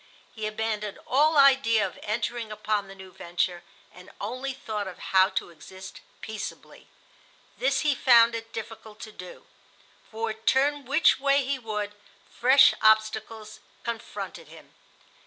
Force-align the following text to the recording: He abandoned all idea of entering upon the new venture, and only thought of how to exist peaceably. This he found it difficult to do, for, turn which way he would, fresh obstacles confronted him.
He 0.33 0.47
abandoned 0.47 0.97
all 1.05 1.37
idea 1.37 1.85
of 1.85 1.99
entering 2.01 2.51
upon 2.51 2.87
the 2.87 2.95
new 2.95 3.11
venture, 3.11 3.61
and 3.93 4.09
only 4.19 4.51
thought 4.51 4.87
of 4.87 4.97
how 4.97 5.29
to 5.37 5.51
exist 5.51 6.01
peaceably. 6.21 6.87
This 7.59 7.81
he 7.81 7.93
found 7.93 8.33
it 8.33 8.51
difficult 8.51 8.99
to 9.01 9.11
do, 9.11 9.45
for, 10.09 10.33
turn 10.33 10.85
which 10.85 11.19
way 11.19 11.45
he 11.45 11.59
would, 11.59 11.93
fresh 12.31 12.73
obstacles 12.81 13.59
confronted 13.83 14.47
him. 14.47 14.73